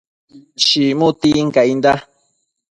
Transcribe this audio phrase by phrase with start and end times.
[0.63, 1.93] chimu tincainda